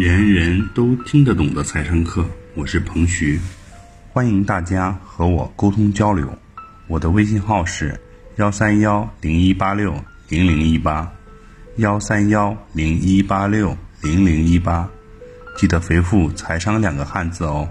[0.00, 3.38] 人人都听得懂的财商课，我是彭徐，
[4.14, 6.26] 欢迎大家和我沟通交流。
[6.86, 8.00] 我的微信号是
[8.36, 9.94] 幺三幺零一八六
[10.30, 11.12] 零零一八，
[11.76, 14.88] 幺三幺零一八六零零一八，
[15.58, 17.68] 记得回复“财商”两个汉字哦。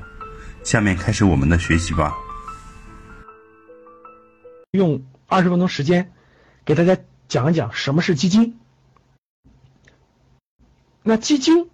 [0.64, 2.14] 下面开始我们的学习吧。
[4.70, 6.12] 用二十分钟时间
[6.64, 6.96] 给大家
[7.28, 8.60] 讲一讲什么是基金。
[11.02, 11.68] 那基金。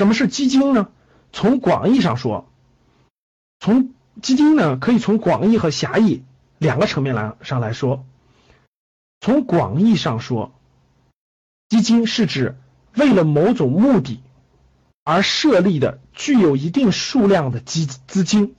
[0.00, 0.88] 什么是基金呢？
[1.30, 2.48] 从广义上说，
[3.58, 3.92] 从
[4.22, 6.22] 基金呢，可以从广义和狭义
[6.56, 8.02] 两个层面来上来说。
[9.20, 10.54] 从广义上说，
[11.68, 12.56] 基金是指
[12.94, 14.22] 为了某种目的
[15.04, 18.56] 而设立的具有一定数量的基资金。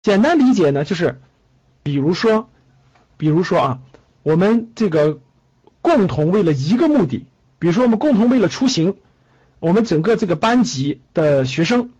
[0.00, 1.20] 简单理解呢，就是
[1.82, 2.48] 比如说，
[3.16, 3.80] 比如说啊，
[4.22, 5.18] 我们这个
[5.82, 7.26] 共同为了一个目的，
[7.58, 8.96] 比如说我们共同为了出行。
[9.60, 11.90] 我们整个这个班级的学生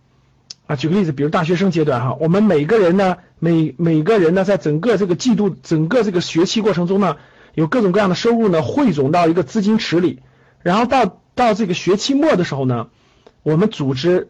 [0.65, 7.17] 啊，举个例子，比如大学生阶段哈，我们每个人呢，每每个人呢，在整个这个季度、整个这个学期过程中呢，
[7.53, 10.21] 有各种各样的收入呢，汇总到一个资金池里，
[10.63, 12.87] 然后到到这个学期末的时候呢，
[13.43, 14.29] 我们组织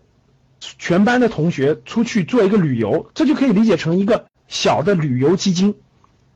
[0.60, 5.76] 全班的同学出去做一个旅游，这就可以理解成一个小的旅游基金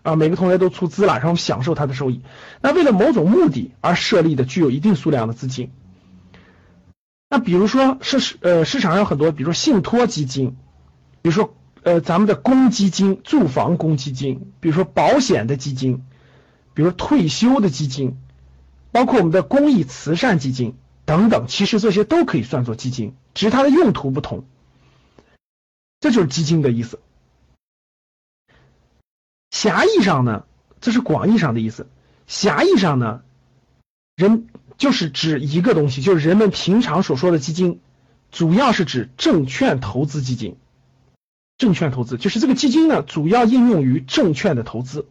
[0.01, 2.21] 啊，每个同学都出资了，然后享受它的收益。
[2.61, 5.71] 那为了某种目的而设立的具有一定数量的资金。
[7.27, 10.55] 那比如说市呃市场上有很多，比如说信托基金，
[11.21, 16.05] 比如说呃咱们的公积金、住房公积金，比如说保险的基金，
[16.75, 18.17] 比如退休的基金，
[18.91, 24.45] 包括我们的公益慈善基金等等，其实这些都可以算作基金，只是它的用途不同。
[25.99, 26.99] 这就是基金的意思。
[29.49, 30.45] 狭义上呢，
[30.79, 31.87] 这是广义上的意思；
[32.27, 33.23] 狭义上呢，
[34.15, 34.47] 人。
[34.77, 37.79] 就是指一个东西，就是人们平常所说的基金，
[38.31, 40.57] 主要是指证券投资基金。
[41.57, 45.05] 证券投资就是这个基金呢，主要应用于证券的投资。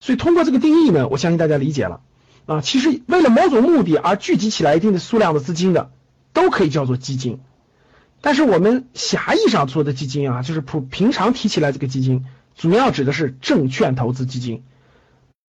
[0.00, 2.02] 所以通过这个定义呢，我相信大家理解了
[2.46, 2.60] 啊。
[2.60, 5.90] 其实为了某种目的而聚集起来一定的数量的资金的，
[6.32, 7.40] 都可以叫做基金。
[8.20, 14.62] 但是我们狭义上说的基金啊，就是普平常提起来这个基金，主要指的是证券投资基金，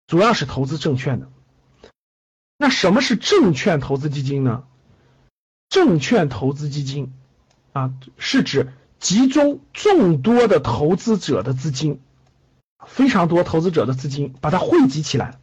[0.06, 1.30] 主要是投资证券的。
[2.59, 4.63] 那什么是证券投资基金呢？
[5.69, 7.13] 证券投资基金
[7.73, 12.00] 啊，是指集中众多的投资者的资金，
[12.85, 15.38] 非常多投资者的资金，把它汇集起来，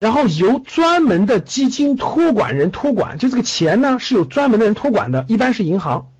[0.00, 6.10] 然后由专门的基金托管人托管，就这个钱呢是有专门的人托管的，一般是银行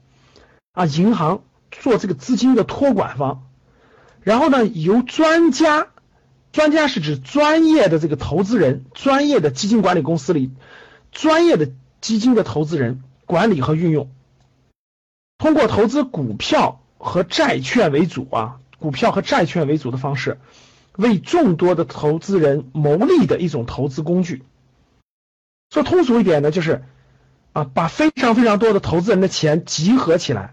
[0.73, 3.43] 啊，银行做这个资金的托管方，
[4.21, 5.89] 然后呢由专家。
[6.53, 10.51] 专家是指专业的这个投资人，专业的基金管理公司里，
[11.11, 11.71] 专业的
[12.03, 14.11] 基金的投资人管理和运用，
[15.39, 20.39] 通过投资股票和债券为主啊，股票和债券为主的方式，
[20.99, 24.43] 为众多的投资人谋利的一种投资工具。
[25.71, 26.85] 说通俗一点呢，就是
[27.55, 30.53] 啊，把非常非常多的投资人的钱集合起来，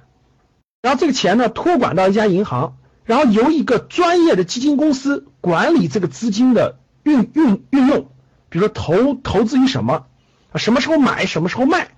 [0.81, 2.77] 然后这个钱呢托管到一家银行。
[3.09, 8.11] 然后由一个专业的基金公司管理这个资金的运运运用，
[8.49, 10.05] 比如说投投资于什么
[10.51, 11.89] 啊，什么时候买，什么时候卖，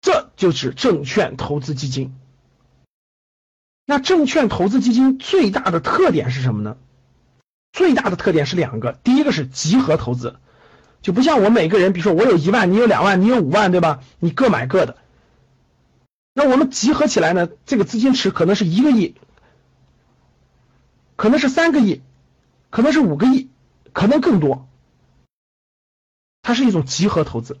[0.00, 2.14] 这就是证券投资基金。
[3.84, 6.76] 那证券投资基金最大的特点是什么呢？
[7.72, 10.36] 最大的特点是两个，第一个是集合投资，
[11.02, 14.04] 就不像我每个人，比如说我有一万，你有两万，你有五万，对吧？
[14.20, 14.98] 你各买各的。
[16.36, 17.48] 那我们集合起来呢？
[17.64, 19.14] 这个资金池可能是一个亿，
[21.14, 22.02] 可能是三个亿，
[22.70, 23.48] 可能是五个亿，
[23.92, 24.68] 可能更多。
[26.42, 27.58] 它是一种集合投资，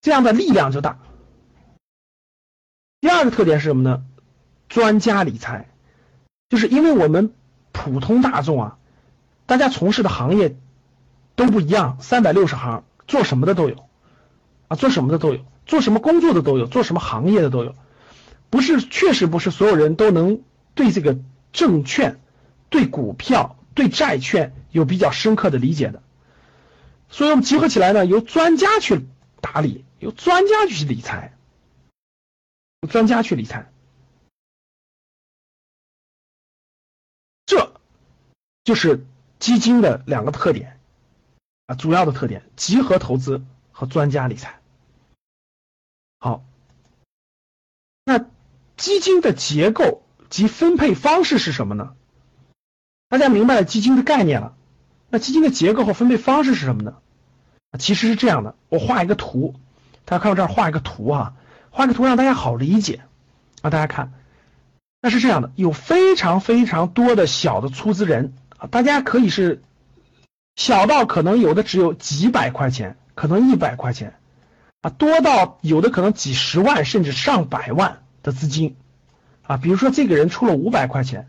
[0.00, 1.00] 这样的力量就大。
[3.00, 4.04] 第二个特点是什么呢？
[4.68, 5.68] 专家理财，
[6.48, 7.34] 就是因为我们
[7.72, 8.78] 普通大众啊，
[9.46, 10.56] 大家从事的行业
[11.34, 13.88] 都不一样，三百六十行，做什么的都有
[14.68, 15.44] 啊，做什么的都有。
[15.66, 17.74] 做什么工作的都有，做什么行业的都有，
[18.50, 20.42] 不是，确实不是所有人都能
[20.74, 21.18] 对这个
[21.52, 22.20] 证券、
[22.68, 26.02] 对股票、对债券有比较深刻的理解的。
[27.08, 29.06] 所以我们集合起来呢，由专家去
[29.40, 31.36] 打理，由专家去理财，
[32.90, 33.70] 专家去理财，
[37.46, 37.72] 这
[38.64, 39.06] 就是
[39.38, 40.80] 基金的两个特点
[41.66, 44.60] 啊，主要的特点：集合投资和专家理财。
[46.24, 46.42] 好，
[48.06, 48.24] 那
[48.78, 51.92] 基金的结构及分配方式是什么呢？
[53.10, 54.56] 大家明白了基金的概念了，
[55.10, 56.96] 那基金的结构和分配方式是什么呢？
[57.78, 59.54] 其实是这样的，我画一个图，
[60.06, 61.34] 大家看我这儿画一个图哈，
[61.68, 63.02] 画个图让大家好理解
[63.60, 63.68] 啊。
[63.68, 64.14] 大家看，
[65.02, 69.62] 那是这样的，有非常非常多的小的出资人啊，大家可以是
[70.56, 74.18] 小到可能有的只有几百块钱，可能一百块钱
[74.84, 78.76] 啊，多到有的可能几十万甚至上百万的资金
[79.42, 79.56] 啊。
[79.56, 81.26] 比如说这个人出了五百块钱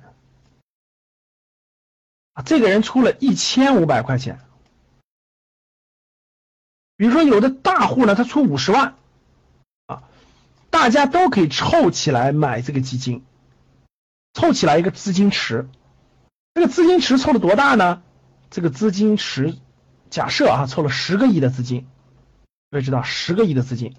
[2.33, 4.41] 啊，这个人出了一千五百块钱。
[6.97, 8.95] 比如说，有的大户呢，他出五十万，
[9.85, 10.03] 啊，
[10.69, 13.23] 大家都可以凑起来买这个基金，
[14.33, 15.69] 凑起来一个资金池。
[16.53, 18.03] 这个资金池凑了多大呢？
[18.49, 19.57] 这个资金池，
[20.09, 21.87] 假设啊，凑了十个亿的资金，
[22.75, 23.95] 各位知道十个亿的资金。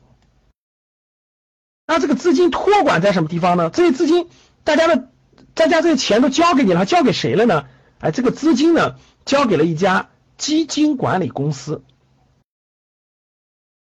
[1.86, 3.70] 那这个资金托管在什么地方呢？
[3.70, 4.28] 这些资金，
[4.64, 5.08] 大家的，
[5.54, 7.68] 大家这些钱都交给你了，交给谁了呢？
[8.00, 11.84] 哎，这个资金呢，交给了一家基金管理公司。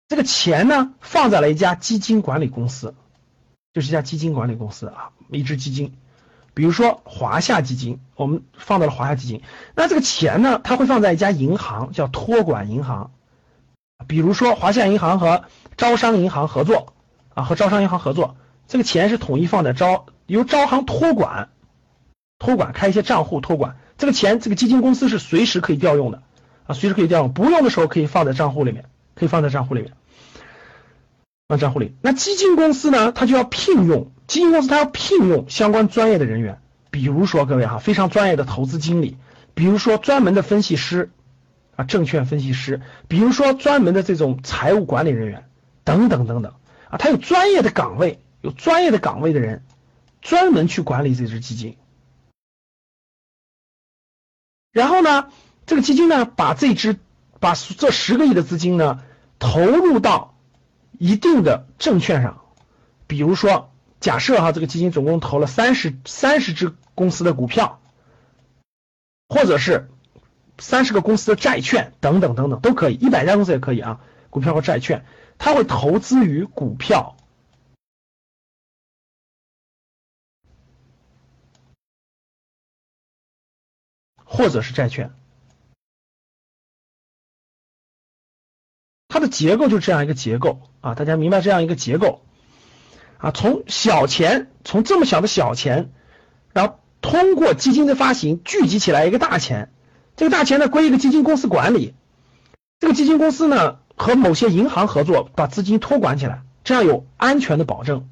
[0.08, 2.96] 这个钱呢，放在了一家基金管理公司，
[3.76, 5.94] 就是一家基金管理公司啊，一支基金，
[6.56, 9.44] 比如说华夏基金，我们放到了华夏基金。
[9.76, 13.12] 那这个钱呢，它会放在一家银行，叫托管银行，
[14.08, 15.44] 比如说华夏银行和
[15.78, 16.94] 招商银行合作
[17.34, 18.36] 啊，和招商银行合作，
[18.68, 21.50] 这个钱是统一放在招，由招行托管，
[22.38, 26.22] 托管开一些账户托管，这个钱这个基金公司是随时可以调用的
[26.66, 28.86] 啊，随时可以调用，不用的时候可以放在账户里面，
[29.16, 29.94] 可以放在账户里面。
[31.48, 33.12] 放账户里，那基金公司呢？
[33.12, 36.62] 它就要聘用基金公司，它要聘用相关专业的人员，
[36.92, 39.18] 比如说各位哈，非常专业的投资经理，
[39.56, 41.10] 比如说专门的分析师
[41.80, 45.50] 啊，证券分析师，比如说专门的这种财务管理人员
[45.84, 46.54] 等等等等
[46.90, 49.64] 啊，他有专业的岗位，有专业的岗位的人
[50.22, 51.78] 专门去管理这支基金。
[54.72, 55.30] 然后呢，
[55.66, 56.98] 这个基金呢，把这支
[57.40, 59.04] 把这十个亿的资金呢
[59.40, 60.36] 投入到。
[61.02, 62.42] 一定的证券上，
[63.08, 63.72] 比如说，
[64.02, 67.80] 假设哈，这个基金总共投了三十三十只公司的股票，
[69.30, 69.90] 或者是
[70.60, 75.06] 三十个公司的债券等等等等都可以，一百家公司也可以啊，股票和债券，
[75.38, 77.16] 它会投资于股票，
[84.24, 85.14] 或者是债券。
[89.08, 92.24] 它的结构就这样一个结构啊，大家明白这样一个结构
[93.18, 93.32] 啊？
[93.32, 95.92] 从小钱，从这么小的小钱，
[96.54, 99.74] 然后通过基金的发行聚集起来一个大钱，
[100.20, 101.94] 这个大钱呢归一个基金公司管理，
[102.82, 108.10] 这个基金公司呢和某些银行合作，把资金托管起来，这样有安全的保证。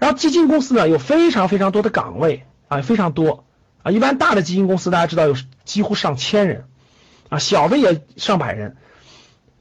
[0.00, 3.44] 然后基金公司呢有非常非常多的岗位啊，非常多
[3.84, 6.64] 啊，一般大的基金公司大家知道有几乎上千人
[7.28, 8.76] 啊，小的也上百人。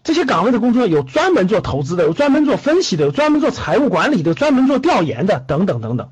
[0.03, 6.09] 这些岗位的工作有专门做投资的，有专门做分析的，有专门做财务管理的，专门做调研的，等等等等。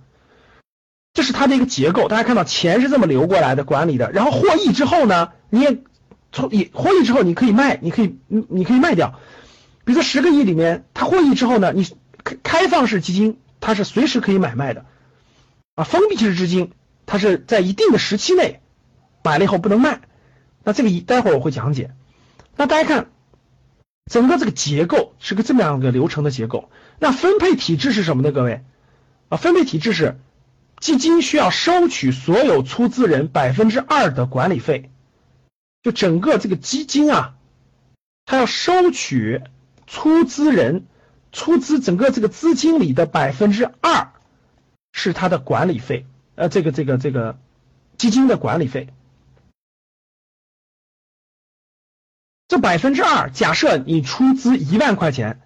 [1.13, 2.07] 这是它的一个结构。
[2.07, 4.11] 大家看到钱是这么流过来的，管理的。
[4.11, 5.79] 然后获益之后呢，你也
[6.31, 9.19] 从也获益之后你可以卖，你可以你你可以卖掉。
[9.83, 11.87] 比如说十个亿里面，它获益之后呢，你
[12.23, 14.85] 开开放式基金它是随时可以买卖的
[15.75, 16.71] 啊，封闭式基金
[17.05, 18.61] 它是在一定的时期内
[19.23, 20.01] 买了以后不能卖。
[20.63, 21.91] 那这个一待会儿我会讲解。
[22.55, 23.07] 那大家看。
[24.11, 26.69] 整个这个结构是个这么样一个流程的结构。
[26.99, 28.33] 那分配体制是什么呢？
[28.33, 28.61] 各位
[29.30, 30.19] 啊，分配体制是
[30.81, 34.90] 基金需要收取所有出资人百分之二的管理费，
[35.83, 37.35] 就整个这个基金啊，
[38.26, 39.44] 它要收取
[39.85, 40.88] 出资人
[41.31, 44.11] 出资整个这个资金里的百分之二
[44.92, 47.38] 是它的管理费，呃，这个这个这个
[47.97, 48.90] 基金的管理费。
[52.47, 55.42] 这百分之二，假设你出资一万块钱，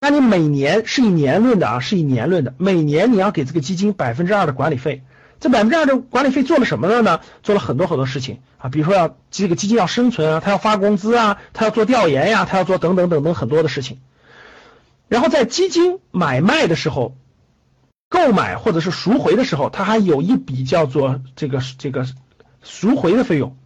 [0.00, 5.02] 那你每年是以年论的啊，是以年论的，每年你要给这个基金百分之二的管理费。
[5.40, 7.20] 这百分之二的管理费做了什么了呢？
[7.42, 14.00] 做了很多很多事情啊，比如说要这个基金要生存啊，它要发工资啊，它要做调研呀，它要做等等等等很多的事情。
[15.08, 17.16] 然后在基金买卖的时候，
[18.08, 22.06] 购买或者是赎回的时候，它还有一笔叫做这个这个
[22.62, 23.56] 赎回的费用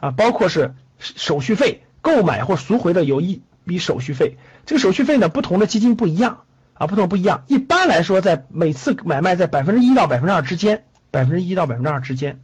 [0.00, 1.82] 啊，包括是手续费。
[2.00, 6.44] 购买或赎回的有一笔手续费，这个手续费呢，不同的基金不一样
[6.74, 7.44] 啊，不同不一样。
[7.46, 12.38] 一般来说，在每次买卖在百分之一到百分之二之间，百分之一到百分之二之间，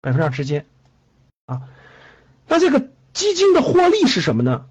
[0.00, 0.64] 百分之二之间
[1.44, 1.64] 啊。
[2.48, 4.64] 那这个基金的获利是什么呢？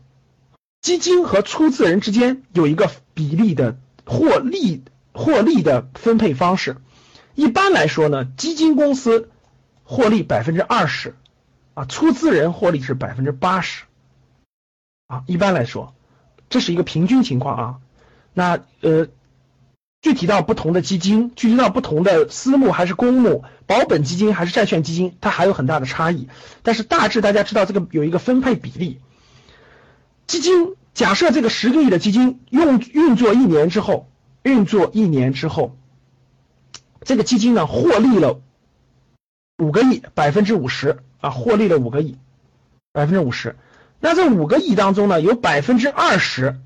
[0.82, 6.78] 基金和出资人之间有一个比例的获利获利的分配方式。
[7.36, 9.30] 一般来说呢，基金公司
[9.84, 11.16] 获利百分之二十。
[11.76, 13.84] 啊，出资人获利是百分之八十，
[15.08, 15.94] 啊，一般来说，
[16.50, 17.76] 这是一个平均情况啊。
[18.34, 19.08] 那呃，
[20.02, 26.28] 具体到不同的基金，具体到不同的私募还是公募，保本基金还是债券基金，它还有很大的差异。
[26.64, 29.00] 但是大致大家知道这个有一个分配比例。
[30.28, 34.08] 基金假设这个十个亿的基金用运作一年之后，
[34.44, 35.76] 运作一年之后，
[37.02, 38.40] 这个基金呢获利了
[39.58, 42.18] 五个亿，百分之五十啊，获利了五个亿，
[42.92, 43.58] 百分之五十。
[44.00, 46.60] 那这五个亿当中呢，有百分之二十，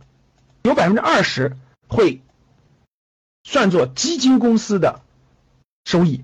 [0.61, 2.21] 有百分之二十会
[3.43, 5.01] 算作基金公司的
[5.85, 6.23] 收益，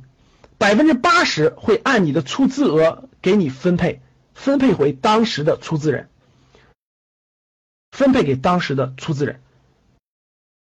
[0.57, 4.01] 百分之八十会按你的出资额给你分配，
[4.33, 6.09] 分配回当时的出资人。
[7.91, 9.41] 分配给当时的出资人，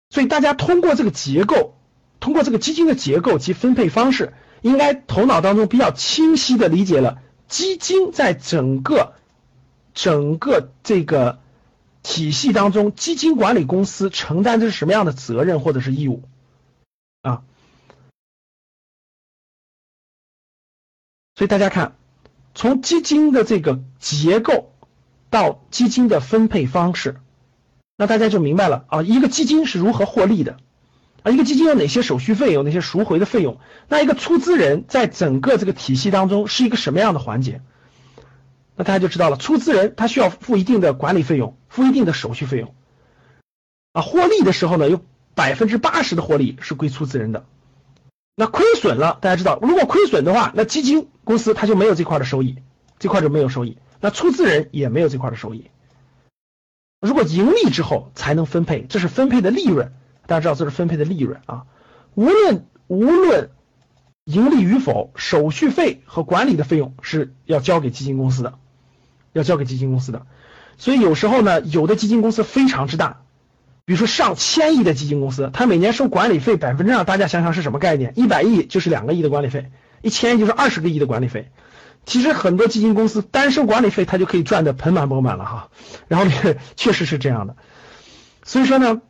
[0.09, 1.75] 所以大家通过这个结构，
[2.21, 9.15] 通过这个基金的结构及分配方式，应该头脑当中比较清晰的理解了基金在整个
[9.95, 11.39] 整个这个
[12.03, 16.21] 体系当中，基金管理公司承担的是什么样的责任或者是义务
[17.23, 17.41] 啊？
[21.33, 21.95] 所以大家看，
[22.53, 24.71] 从基金的这个结构。
[25.31, 27.19] 到基金的分配方式，
[27.97, 30.59] 那大家就明白了啊，一个基金是如何获利的
[31.23, 33.59] 啊，一个基金有哪些手续费，有哪些赎回的费用，
[33.89, 37.61] 那一个出资人在整个这个体系当中是一个什么样的环节？
[38.75, 42.75] 那大家就知道了，出资人他需要付一定的管理费用，付一定的手续费用
[43.93, 45.01] 啊，获利的时候呢，有
[45.33, 47.45] 百分之八十的获利是归出资人的，
[48.35, 52.57] 那亏损了，大家知道，如果亏损的话，那基金公司它就没有这块的收益，
[52.99, 53.77] 这块就没有收益。
[54.01, 55.71] 那出资人也没有这块的收益。
[57.01, 59.93] 如果盈利之后才能分配，这是分配的利润。
[60.27, 61.65] 大家知道这是分配的利润啊。
[62.13, 63.51] 无论无论
[64.25, 68.57] 盈利与否，手续费和管理的费用是要交给基金公司的，
[69.35, 70.25] 要交给基金公司的。
[70.77, 73.21] 所以有时候呢，有的基金公司非常之大，
[73.85, 78.13] 比如说上千亿的基金公司，它每年收管理费百分之二，大家想想是什么概念？
[78.15, 79.69] 一百亿就是两个亿的管理费，
[80.01, 81.51] 一千亿就是二十个亿的管理费。
[82.05, 85.69] 其实很多基金公司单收管理费，它就可以赚得盆满钵满了哈。
[86.07, 86.31] 然后，
[86.77, 87.55] 确实是这样的。
[88.43, 89.01] 所以说呢，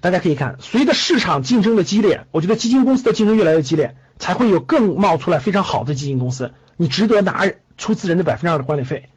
[0.00, 6.52] 大家可以看，随着市场竞争的激烈，我觉得基金公司的竞争越来越激烈，才会有更冒出来非常好的基金公司。
[6.76, 9.08] 你值得拿出资人的百分之二的管理费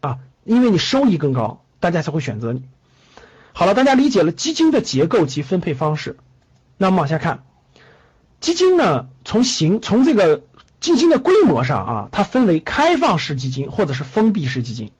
[0.00, 2.62] 啊，因为你收益更高，大家才会选择你。
[3.52, 6.16] 好了，大家理解了基金的结构及分配方式，
[6.76, 7.44] 那我们往下看，
[8.40, 10.42] 基金呢，从形从这个。
[10.80, 14.92] 基金的规模上啊，它分为开放式基金或者是封闭式基金。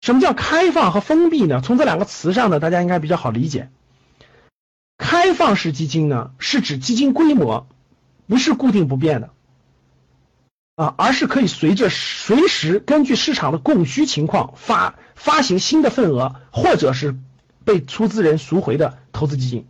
[0.00, 1.60] 什么叫开放和封闭呢？
[1.64, 3.70] 从这两个词上呢，大家应该比较好理解。
[4.96, 7.68] 开放式基金呢，是指基金规模
[8.26, 9.30] 不是固定不变的
[10.78, 17.16] 啊，而是可以随着随时根据市场的供需情况发发行新的份额，或者是
[17.64, 19.66] 被出资人赎回的投资基金。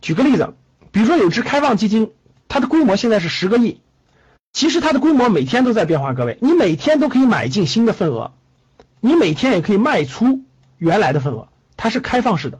[0.00, 0.54] 举个例子，
[0.92, 2.10] 比如说有只开放基金。
[2.52, 3.80] 它的规模现在是十个亿，
[4.52, 6.14] 其实它的规模每天都在变化。
[6.14, 8.32] 各位，你每天都可以买进新的份额，
[8.98, 10.40] 你每天也可以卖出
[10.78, 12.58] 原来的份额，它是开放式的，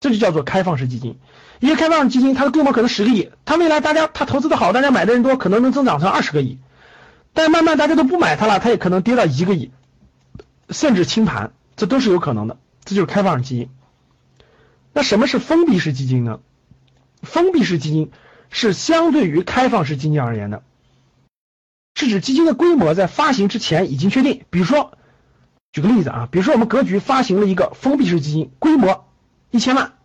[0.00, 1.16] 这就叫做开放式基金。
[1.60, 6.58] 一个开放式基金，它的规模可能十个亿，它未来大家它投资的好，大家买的人多，可能能增长成二十个亿，
[7.38, 9.70] 但慢慢大家都不买它了，它也可能跌到一个亿，
[10.70, 12.58] 甚至清盘，这都是有可能的。
[12.84, 13.70] 这就是开放式基金。
[14.92, 16.40] 那什么是封闭式基金呢？
[17.22, 18.10] 封闭式基金。
[18.50, 20.62] 是相对于开放式基金而言的，
[21.94, 24.46] 是指基金的规模在发行之前已经确定。
[24.48, 24.96] 比如说，
[25.70, 29.06] 举个例子啊，比如说我们格局发行了一个封闭式基金，规模
[29.50, 29.98] 一千万，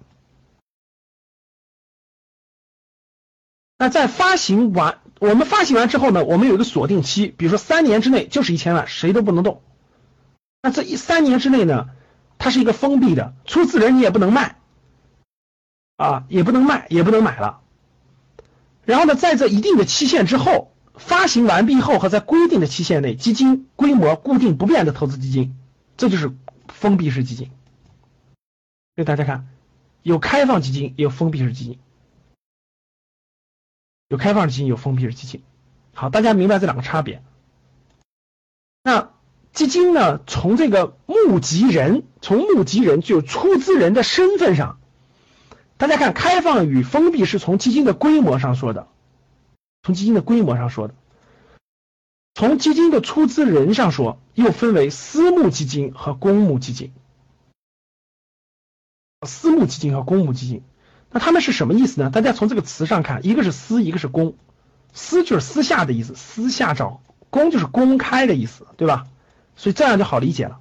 [3.78, 9.62] 那在发行完，我们发行完之后呢，我们有一个锁定期，比如说三年之内就是一千万，谁都不能动。
[10.62, 11.92] 那这一三年之内呢，
[12.38, 14.58] 它是一个封闭的，出资人你也不能卖，
[15.96, 17.62] 啊，也不能卖，也不能买了。
[18.84, 25.56] 然后呢，在这一定的期限之后，发行完毕后和在规定的期限内，基金规模固定不变的投资基金，
[25.96, 26.34] 这就是
[26.68, 27.50] 封闭式基金。
[28.98, 29.48] 给大家看，
[30.02, 31.80] 有开放基金，也有封闭式基金，
[34.14, 35.42] 有开放基金，有封闭式基金。
[35.92, 37.24] 好，大家明白这两个差别。
[38.84, 39.12] 那
[39.54, 44.78] 基金呢，从这个募集人，从募集人就出资人的身份上。
[45.78, 48.88] 大家看，开放与封闭是从基金的规模上说的，
[49.82, 50.94] 从基金的规模上说的。
[52.36, 56.94] 从基金的出资人上说，又分为私募基金和公募基金。
[59.26, 60.62] 私募基金和公募基金，
[61.14, 62.10] 那他们是什么意思呢？
[62.10, 64.36] 大家从这个词上看，一个是私，一个是公。
[64.94, 69.06] 私就是私下的意思，私下找；公就是公开的意思，对吧？
[69.56, 70.58] 所以这样就好理解了。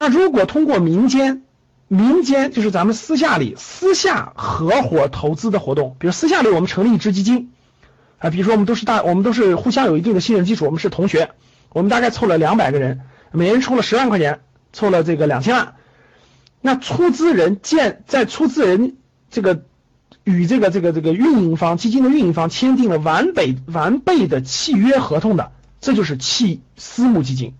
[0.00, 1.42] 那如果通过民间，
[1.86, 7.52] 民间就是咱们私下里私下合伙投资的活动，比如私下里我们成立一支基金，
[8.18, 11.30] 啊，比如说我们都是大，我们都是互相有一定的信任基础，我们是同学，
[11.68, 14.40] 我们大概凑了两百个人，每人充了十万块钱，
[14.72, 15.74] 凑了这个两千万，
[16.60, 18.96] 那出资人建在出资人
[19.32, 19.64] 这个。
[20.24, 27.54] 与这个这个这个运营方基金的运营方签订了完备完备的契约合同的，这就是契私募基金。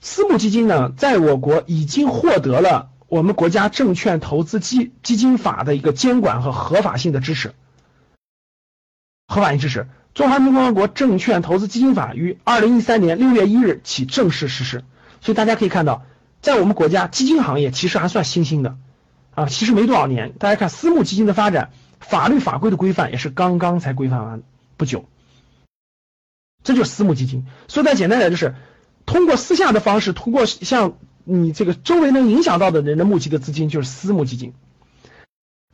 [0.00, 7.52] 私募基金呢，在我国已经获得了我们国家证券投资基基金法的一个监管和合法性的支持。
[9.26, 9.80] 合法性支持，
[10.14, 14.84] 《中华人民共和国证券投资基金法》于二零一三年六月一日起正式实施。
[15.20, 16.06] 所以大家可以看到，
[16.40, 18.78] 在我们国家基金行业其实还算新兴的。
[19.34, 24.42] 啊，其实没多少年，大家看私募基金的发展，法律法规的规范也是刚刚才规范完
[24.76, 25.06] 不久，
[26.62, 27.46] 这就是私募基金。
[27.66, 28.54] 所以再简单点就是，
[29.06, 34.52] 通过私下的方式，通过像你这个周围能影响到的人的募集的资金，就是私募基金。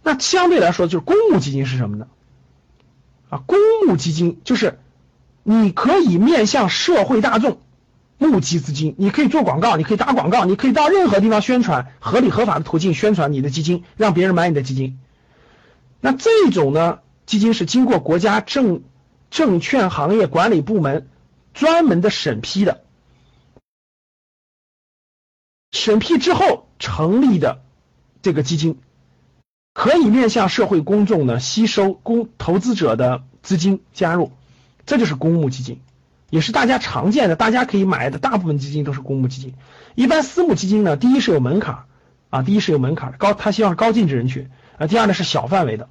[0.02, 2.06] 那相对来说，就是公募基金是什么呢？
[3.28, 4.78] 啊，公募基金就是
[5.42, 7.60] 你可以面向社会大众。
[8.18, 14.98] 募集资金，你可以做广告，你可以打广告，你可以到任何地方宣传，合理合法的途径宣传你的基金，让别人买你的基金。
[16.00, 18.82] 那这种呢，基金是经过国家证
[19.30, 21.08] 证券行业管理部门
[21.54, 22.82] 专门的审批的，
[25.70, 27.62] 审批之后成立的
[28.20, 28.80] 这个基金，
[29.74, 34.32] 可以面向社会公众呢吸收公投资者的资金加入，
[34.86, 35.80] 这就是公募基金。
[36.30, 39.54] 也是大家常见的，大家可以买的大部分基金都是公募基金。
[39.94, 41.86] 一般私募基金呢，第一是有门槛
[42.30, 44.86] 啊，第一是有门槛高，它希望高净值人群啊。
[44.86, 45.88] 第二呢是小范围的。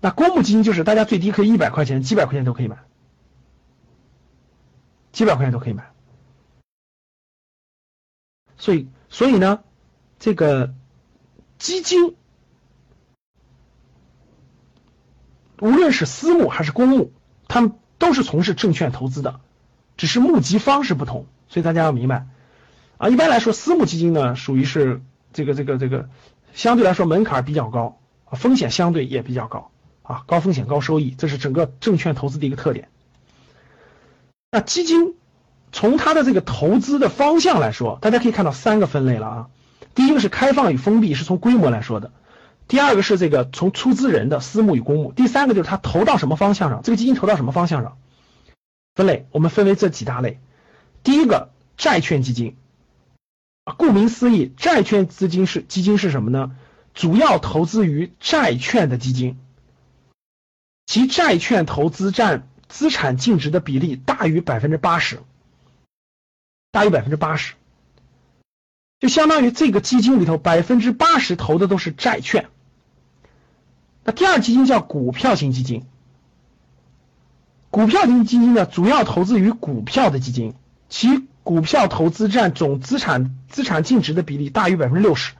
[0.00, 2.78] 那公募基金就是大家最低可以一百块钱，几百块钱都可以买，
[5.12, 5.92] 几百块钱都可以买。
[8.56, 9.60] 所以，所以呢，
[10.18, 10.74] 这个
[11.58, 12.16] 基金，
[15.60, 17.12] 无论是私募还是公募，
[17.46, 19.40] 他们都是从事证券投资的。
[19.98, 22.26] 只是募集方式不同，所以大家要明白
[22.96, 23.10] 啊。
[23.10, 25.02] 一般来说，私募基金呢，属于是
[25.34, 26.08] 这个这个这个
[26.54, 27.98] 相对来说门槛比较高，
[28.32, 29.70] 风险相对也比较高
[30.02, 32.88] 啊，高风险高收益，这是整个证券投资的一个特点。
[34.50, 35.14] 那基金
[35.72, 39.46] 从它的这个投资的方向来说，大家可以看到三个分类了啊。
[39.94, 42.10] 第一个是开放与封闭，是从规模来说的；
[42.68, 47.96] 第二个是这个从出资人的私募与公募；第三个就是它投到什么方向上，这个基金投到什么方向上。
[48.98, 50.40] 分类我们分为这几大类，
[51.04, 52.56] 第一个债券基金
[53.62, 56.56] 啊，顾名思义，债券资金是基金是什么呢？
[56.94, 59.38] 主要投资于债券的基金，
[60.86, 65.20] 其债券投资占资产净值的比例大于百分之八十，
[66.72, 67.54] 大于百分之八十，
[68.98, 72.48] 就相当于这个基金里头百分之八十投的都是债券。
[74.02, 75.86] 那第二基金叫股票型基金。
[77.70, 80.54] 股票型基金呢，主要投资于股票的基金，
[80.88, 85.34] 其股票投资占总资产资产净值的比例大于百分之六十。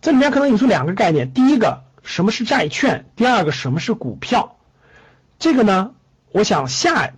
[0.00, 4.56] 这里面可能引出两个概念，第一个什么是债券，第二个什么是股票。
[5.38, 5.90] 这个呢，
[6.30, 7.12] 我想下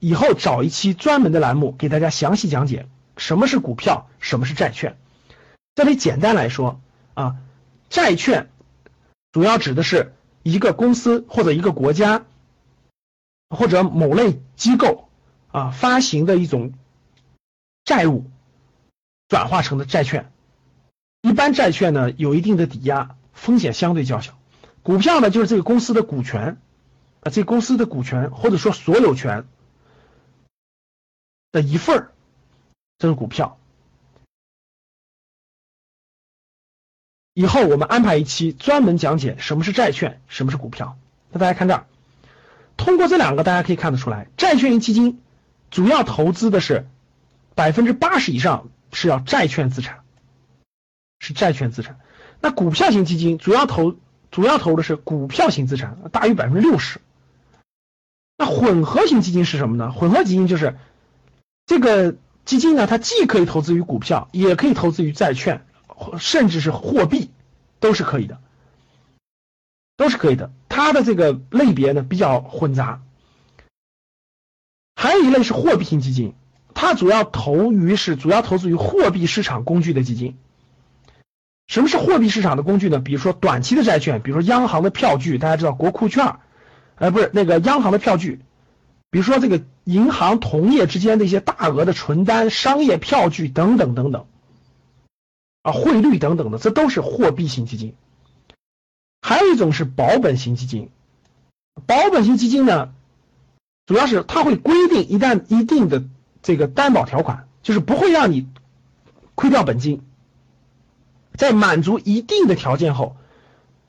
[0.00, 4.96] 以后找一期专门的栏目给大家详细讲解什么是股票，什么是债券。
[5.76, 6.80] 这里简单来说
[7.14, 7.36] 啊，
[7.90, 8.48] 债券
[9.30, 12.22] 主要指的是一个公司或者一个国家。
[13.50, 15.10] 或者某类机构
[15.48, 16.72] 啊发行的一种
[17.84, 18.30] 债务
[19.28, 20.32] 转化成的债券，
[21.20, 24.38] 一般债券呢有一定的抵押，风险相对较小。
[24.82, 26.60] 股票呢就是这个公司的股权
[27.20, 29.46] 啊，这公司的股权或者说所有权
[31.50, 32.12] 的一份儿，
[32.98, 33.58] 这是股票。
[37.34, 40.96] 以后我们安排一期专门讲解什么是债券，什么是股票。
[41.30, 41.86] 那大家看这儿。
[42.80, 45.20] 通过这两个，大家可以看得出来，债券型基金
[45.70, 46.88] 主要投资的是
[47.54, 50.00] 百分之八十以上是要债券资产，
[51.18, 52.00] 是债券资产。
[52.40, 53.96] 那股票型基金主要投
[54.30, 57.02] 主要投的是股票型资产，大于百分之六十。
[58.38, 59.92] 那混合型基金是什么呢？
[59.92, 60.78] 混合基金就是
[61.66, 62.16] 这个
[62.46, 65.66] 基金呢，它既可以投资于股票，也可以投资于债券，
[66.18, 67.30] 甚至是货币，
[67.78, 68.40] 都是可以的。
[69.98, 73.02] 都是可以的，它的这个类别呢比较混杂。
[74.96, 76.32] 还有一类是货币型基金，
[76.72, 80.38] 它主要投于是主要投资于货币市场工具的基金。
[81.68, 82.98] 什么是货币市场的工具呢？
[82.98, 86.36] 比如说短期的债券，比如说央行的票据，大家知道国库券，
[86.94, 88.40] 呃，不是那个央行的票据。
[89.10, 94.24] 比如说这个银行同业之间的一些大额的存单、商业票据等等等等，
[95.60, 97.94] 啊，汇率等等的，这都是货币型基金。
[99.22, 100.88] 还有一种是保本型基金，
[101.86, 102.92] 保本型基金呢，
[103.86, 106.04] 主要是它会规定一旦一定的
[106.42, 108.48] 这个担保条款，就是不会让你
[109.34, 110.02] 亏掉本金，
[111.34, 113.16] 在满足一定的条件后，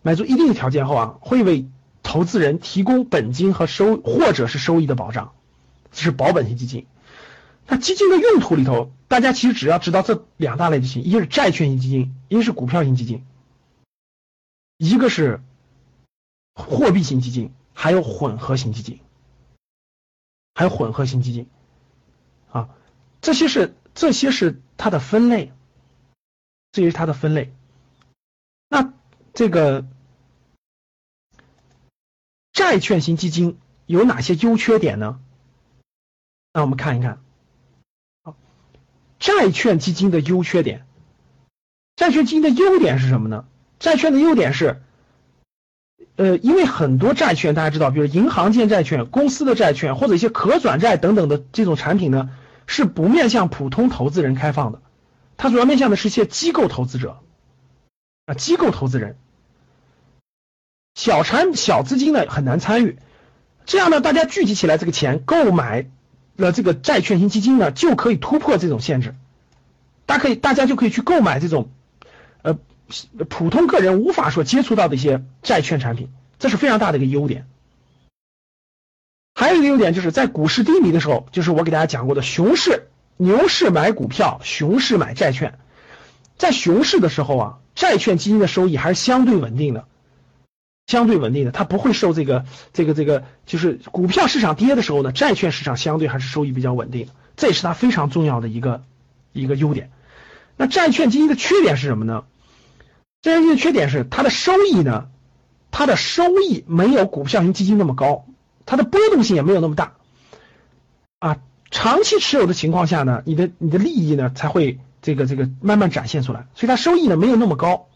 [0.01, 1.67] 满足一定的条件后啊，会为
[2.03, 5.31] 投资人提供本金和收或者是收益的保障，
[5.91, 6.85] 这是保本型基金。
[7.67, 13.23] 那基金的用途里头，大家其实只要知道这两大类就行，一个是债券型基金，一个是股票型基金。
[14.83, 15.43] 一个是
[16.55, 18.99] 货币型基金，还有混合型基金，
[20.55, 21.47] 还有混合型基金，
[22.51, 22.75] 啊，
[23.21, 25.53] 这些是这些是它的分类，
[26.71, 27.53] 这些是它的分类。
[28.69, 28.91] 那
[29.35, 29.85] 这个
[32.51, 35.21] 债券型基金有哪些优缺点呢？
[36.53, 37.21] 那我们看一看，
[38.23, 38.35] 好，
[39.19, 40.87] 债券基金的优缺点，
[41.95, 43.47] 债券基金的优点是什么呢？
[43.81, 44.79] 债券的优点是，
[46.15, 52.29] 呃，因为很多债券大家知道，比如银行间债券、公司的债券或者一些可转债等等的这种产品呢，
[52.67, 54.83] 是不面向普通投资人开放的，
[55.35, 57.17] 它主要面向的是一些机构投资者，
[58.27, 59.17] 啊，机构投资人，
[60.93, 62.99] 小产小资金呢很难参与，
[63.65, 65.87] 这样呢，大家聚集起来这个钱购买
[66.35, 69.15] 了这个债券型基金呢，就可以突破这种限制，
[70.05, 71.71] 大家可以大家就可以去购买这种，
[73.29, 77.47] 普通个人无法说接触到的一些债券产品，这是非常大的一个优点。
[79.33, 85.57] 还有一个优点就是在股市低迷的时候，就是我给大家讲过的熊市、牛市买股票，熊市买债券。
[86.37, 89.85] 在熊市的时候啊，债券基金的收益还是相对稳定的，
[90.87, 98.83] 相对稳定的，它不会受这个这个这个，就是股票市场跌的时候呢，债券市场相对还是收益比较稳定，这也是它非常重要的一个
[99.33, 99.91] 一个优点。
[100.57, 102.25] 那债券基金的缺点是什么呢？
[103.21, 105.09] 债券基金的缺点是它的收益呢，
[105.69, 108.25] 它的收益没有股票型基金那么高，
[108.65, 109.93] 它的波动性也没有那么大，
[111.19, 111.37] 啊，
[111.69, 117.89] 长期持有的情况下呢，你的你的利益呢才会这个这个慢慢展现出来，所以它收益呢没有那么高，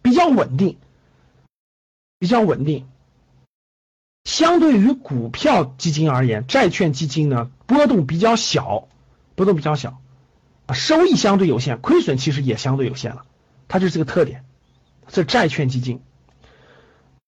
[0.00, 0.78] 比较稳定，
[2.18, 2.86] 比较稳定。
[4.24, 8.88] 相对于股票基金而言，债券基金呢波动比较小，
[9.34, 10.00] 波动比较小，
[10.66, 13.24] 啊，收益相对有限，亏损其实也相对有限了，
[13.68, 14.44] 它就是这个特点。
[15.12, 16.00] 这债券基金，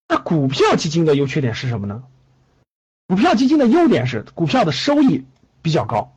[0.08, 2.04] 那股票基金的优缺点是什么呢？
[3.08, 5.26] 股票基金的优点是股票的收益
[5.60, 6.14] 比较高，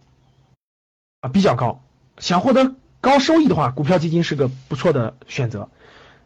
[1.21, 1.83] 啊比较高，
[2.19, 5.69] 想获得高收益的话，股票基金是个不错的选择。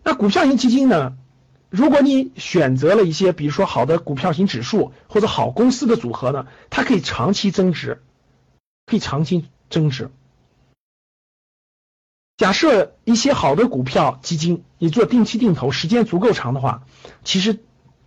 [0.04, 1.18] 那股票型基金呢？
[1.70, 8.02] 如果你选择了一些，比如说好的股票型指数或者好公司的组合呢，它可以长期增值，
[8.88, 10.10] 可以长期增值。
[12.40, 16.84] 假设一些好的股票基金，你做定期定投，时间足够长的话，
[17.26, 17.60] 其实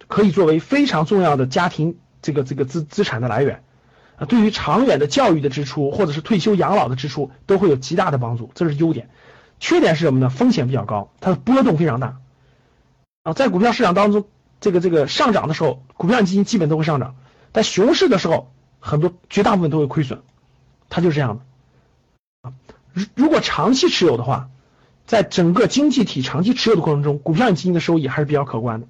[0.09, 3.63] 可以作为非常重要的家庭这个这个资资产的来源
[4.17, 9.11] 啊，对于长远的教育的支出或者是退休养老的支出都会有极大的帮助，这是优点。
[9.61, 10.31] 缺点是什么呢？
[10.31, 12.17] 风险比较高，它的波动非常大
[13.25, 13.35] 啊。
[13.35, 14.25] 在股票市场当中，
[14.63, 17.17] 这个这个上涨的时候，股票基金基本都会上涨；
[17.53, 20.23] 但熊市的时候，很多绝大部分都会亏损，
[20.89, 21.45] 它就是这样的。
[22.93, 24.51] 如如果长期持有的话，
[25.07, 28.87] 在整个经济体长期持有的过程中，股票基金的收益还是比较可观的。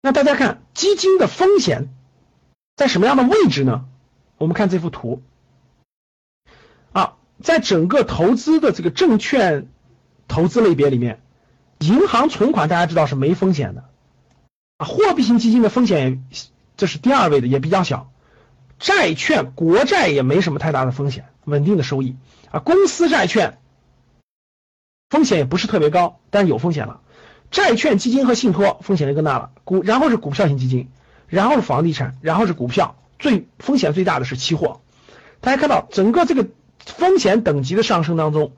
[0.00, 1.88] 那大家看基金的风险
[2.76, 3.86] 在什么样的位置呢？
[4.38, 5.22] 我们看这幅图
[6.92, 9.68] 啊，在整个投资的这个证券
[10.28, 11.20] 投资类别里面，
[11.80, 13.88] 银行存款大家知道是没风险的
[14.76, 16.38] 啊，货币型基金的风险也
[16.76, 18.12] 这是第二位的，也比较小。
[18.78, 22.16] 债券、国债也没什么太大的风险，稳定的收益
[22.50, 22.60] 啊。
[22.60, 23.58] 公司债券
[25.10, 27.00] 风险也不是特别高，但是有风险了。
[27.50, 29.50] 债券基金和信托风险就更大了。
[29.64, 30.90] 股然后是股票型基金，
[31.26, 34.80] 然后是房地产，然后是股票，最风险最大的是期货。
[35.40, 36.46] 大家看到整个这个
[36.84, 38.52] 风险等级的上升当中，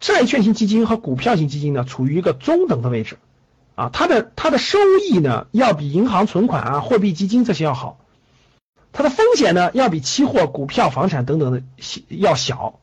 [0.00, 3.18] 债券型基金和股票型基金呢处于一个中等的位置
[3.76, 8.00] 啊，它的它的收益呢要比银行存款啊、货币基金这些要好。
[8.92, 11.62] 它的风险呢，要比期货、股票、房产等等的
[12.08, 12.80] 要小，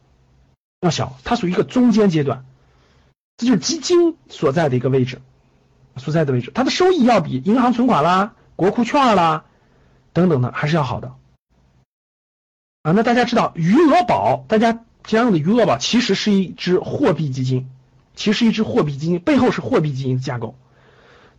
[0.80, 2.46] 要小，它属于一个中间阶段，
[3.38, 5.22] 这就是基金所在的一个位置，
[5.98, 9.46] 所在的位置，它的收益要比银行存款啦、国库券啦
[10.13, 11.13] 等等的还是要好的。
[12.84, 17.70] 啊，那大家知道余额宝，大家常用的余额宝其实是一只货币基金，
[18.15, 20.56] 其实是一只货币基金，背后是货币基金的架构。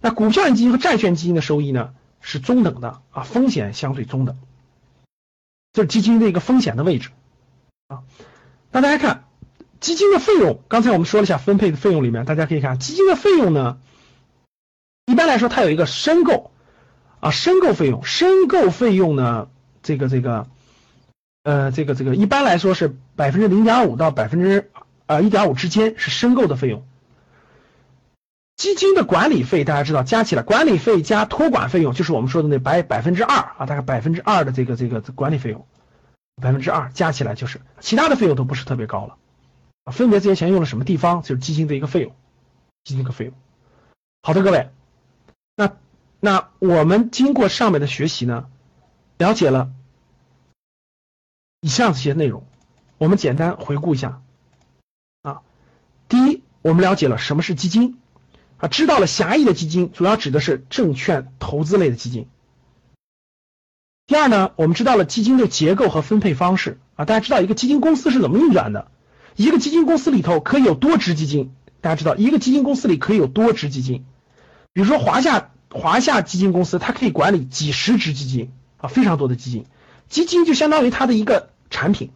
[0.00, 4.36] 那股票基金和债券基金的收益呢是中等的啊，风险相对中等。
[5.76, 7.10] 这是基金的一个风险的位置
[7.86, 8.00] 啊。
[8.72, 9.24] 那大家看
[9.78, 13.76] 基金的费用，刚才我们说了一下分配的费用里面，大家可以看基金的费用呢，
[15.04, 16.50] 一般来说它有一个申购
[17.20, 19.48] 啊申购费用，申购费用呢
[19.82, 20.46] 这个这个
[21.42, 24.70] 呃这个这个一般来说是百分之零点五到百分之
[25.04, 26.86] 呃一点五之间是申购的费用。
[28.56, 35.66] 基金的管理费大家知道，加起来管理费加托管费用，就是我们说的那百百分之二啊，大概百分之二的这个这个管理费用，
[36.40, 39.16] 百分之二加起来就是其他的费用都不是特别高了。
[39.92, 42.14] 分别这些钱用了什么地方，就是基金的一个费用，
[42.82, 43.34] 基金的费用。
[44.22, 44.70] 好的，各位，
[45.54, 45.76] 那
[46.18, 48.48] 那我们经过上面的学习呢，
[49.18, 49.70] 了解了
[51.60, 52.46] 以上这些内容，
[52.96, 54.22] 我们简单回顾一下
[55.20, 55.42] 啊。
[56.08, 57.98] 第一，我们了解了什么是基金。
[58.58, 62.26] 啊，知道了，狭义的基金主要指的是证券投资类的基金。
[64.06, 68.88] 第二呢，我们知道了基金的结构和分配方式啊，大家知道一个基金公司是怎么运转的？
[69.34, 74.06] 一个基金公司里头可以有多只基金，大家知道一个基金公司里可以有多只基金，
[74.72, 79.66] 比如说华夏华夏基金公司，它可以管理几十只基金啊，非常多的基金，
[80.08, 82.10] 基金就相当于它的一个产品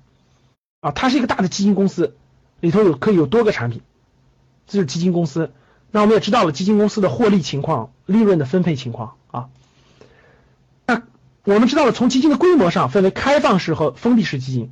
[0.81, 2.15] 啊，它是一个大的基金公司，
[2.61, 3.83] 里头有可以有多个产品，
[4.67, 5.53] 这是基金公司。
[5.91, 9.49] 那我们也知道了基金公司的获利情况、利润的分配情况啊。
[10.87, 11.03] 那
[11.45, 14.69] 我们知道了，从基金的规模上分为开放式和封闭式基金；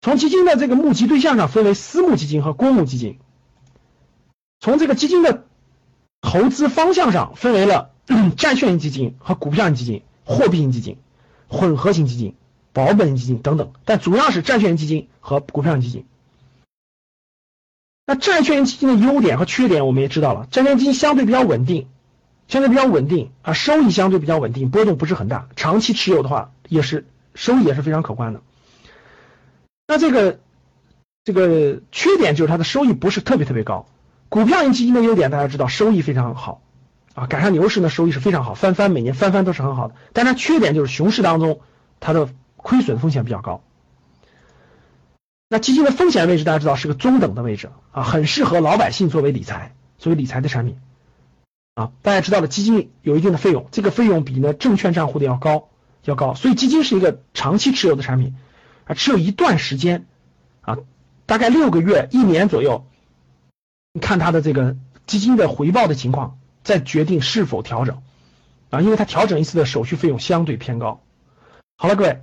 [0.00, 3.18] 从基金的这个募集对象上分为私募基金和公募基金；
[4.60, 5.44] 从这个基金的
[6.22, 7.90] 投资方向上分为了
[8.36, 10.96] 债券型基金和股票型基金、货币型基金、
[11.48, 12.34] 混合型基金、
[12.72, 16.06] 保本型基金等等，但主要是债券型基金和股票型基金。
[18.06, 21.88] 那债券基金的优点和缺点我们也知道了，债券基金相对比较稳定，
[22.48, 28.42] 相对比较稳定啊，收益相对比较稳定，波动不是很大，长期持有的话也是收益也是非常可观的。
[29.86, 30.38] 那这个
[31.24, 33.86] 这个缺点就是它的收益不是特别特别高。
[34.28, 36.60] 股票型基金的优点大家知道，收益非常好
[37.14, 39.94] 啊，赶上牛市呢收益是非常好，翻番每年翻番都是很好的。
[40.12, 41.60] 但它缺点就是熊市当中
[42.00, 43.62] 它的亏损风险比较高。
[45.54, 50.80] 那基金的风险位置大家知道是个中等的位置啊，很适合老百姓作为理财，作为理财的产品
[51.76, 51.92] 啊。
[52.02, 55.68] 大家知道了，基金有一定的费用，这个费用比呢证券账户的要高，
[56.02, 58.34] 要高，所以基金是一个长期持有的产品
[58.84, 60.06] 啊，持有一段时间
[60.60, 60.78] 啊，
[61.24, 62.88] 大概六个月、一年左右，
[64.00, 68.02] 看它的这个基金的回报的情况，再决定是否调整
[68.70, 71.00] 啊，因为它调整一次的手续费用相对偏高。
[71.76, 72.22] 好了，各位，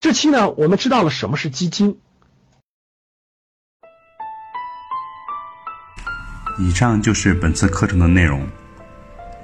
[0.00, 2.00] 这期呢我们知道了什么是基金。
[6.58, 8.44] 以上就是本次课程的内容，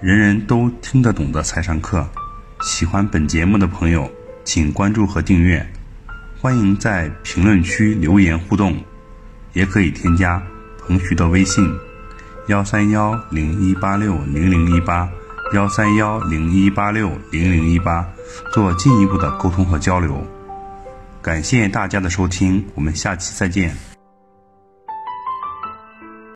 [0.02, 2.04] 人人都听得懂的财商课。
[2.62, 4.10] 喜欢本节目的朋友，
[4.42, 5.64] 请关注和订阅。
[6.40, 8.76] 欢迎在评论区留言互动，
[9.52, 10.42] 也可以添加
[10.80, 11.64] 彭徐的微信：
[12.48, 15.08] 幺三幺零一八六零零一八
[15.54, 18.04] 幺三幺零一八六零零一八，
[18.52, 20.20] 做进一步的沟通和交流。
[21.22, 23.93] 感谢大家的收听，我们下期再见。